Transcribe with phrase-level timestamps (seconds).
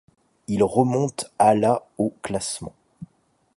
[0.47, 2.73] Ils remontent à la au classement.